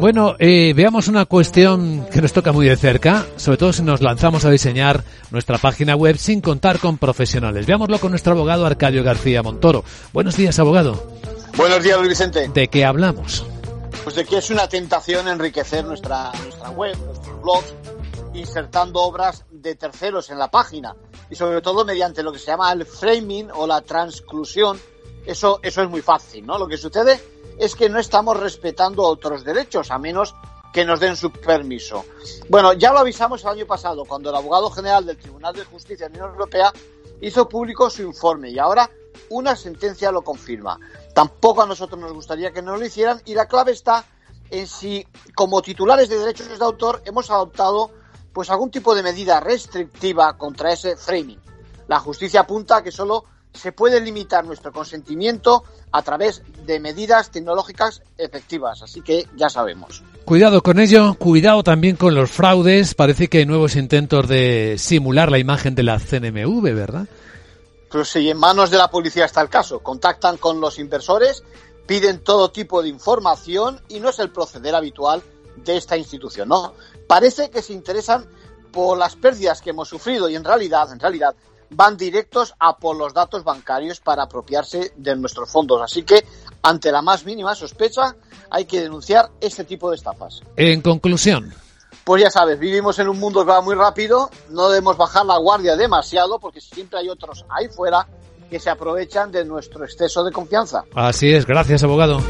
[0.00, 4.00] Bueno, eh, veamos una cuestión que nos toca muy de cerca, sobre todo si nos
[4.00, 7.66] lanzamos a diseñar nuestra página web sin contar con profesionales.
[7.66, 9.84] Veámoslo con nuestro abogado Arcadio García Montoro.
[10.14, 11.06] Buenos días, abogado.
[11.54, 12.48] Buenos días, Luis Vicente.
[12.48, 13.44] ¿De qué hablamos?
[14.02, 17.74] Pues de que es una tentación enriquecer nuestra, nuestra web, nuestros blogs,
[18.32, 20.96] insertando obras de terceros en la página
[21.28, 24.80] y sobre todo mediante lo que se llama el framing o la transclusión.
[25.26, 26.58] Eso, eso es muy fácil, ¿no?
[26.58, 27.20] Lo que sucede
[27.60, 30.34] es que no estamos respetando otros derechos, a menos
[30.72, 32.06] que nos den su permiso.
[32.48, 36.08] Bueno, ya lo avisamos el año pasado, cuando el abogado general del Tribunal de Justicia
[36.08, 36.72] de la Unión Europea
[37.20, 38.90] hizo público su informe y ahora
[39.28, 40.80] una sentencia lo confirma.
[41.14, 44.06] Tampoco a nosotros nos gustaría que nos lo hicieran y la clave está
[44.48, 47.90] en si como titulares de derechos de autor hemos adoptado
[48.32, 51.40] pues algún tipo de medida restrictiva contra ese framing.
[51.88, 57.30] La justicia apunta a que solo se puede limitar nuestro consentimiento a través de medidas
[57.30, 58.82] tecnológicas efectivas.
[58.82, 60.02] Así que ya sabemos.
[60.24, 62.94] Cuidado con ello, cuidado también con los fraudes.
[62.94, 67.06] Parece que hay nuevos intentos de simular la imagen de la CNMV, ¿verdad?
[67.90, 69.80] Pues sí, en manos de la policía está el caso.
[69.80, 71.42] Contactan con los inversores,
[71.86, 75.22] piden todo tipo de información y no es el proceder habitual
[75.56, 76.74] de esta institución, ¿no?
[77.08, 78.28] Parece que se interesan
[78.72, 81.34] por las pérdidas que hemos sufrido y en realidad, en realidad,
[81.70, 85.80] van directos a por los datos bancarios para apropiarse de nuestros fondos.
[85.82, 86.24] Así que,
[86.62, 88.16] ante la más mínima sospecha,
[88.50, 90.42] hay que denunciar este tipo de estafas.
[90.56, 91.52] En conclusión.
[92.04, 95.38] Pues ya sabes, vivimos en un mundo que va muy rápido, no debemos bajar la
[95.38, 98.06] guardia demasiado porque siempre hay otros ahí fuera
[98.48, 100.84] que se aprovechan de nuestro exceso de confianza.
[100.94, 102.20] Así es, gracias abogado.